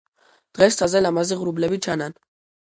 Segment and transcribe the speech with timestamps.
[0.59, 2.19] დღეს ცაზე ლამაზი ღრუბლები ჩანან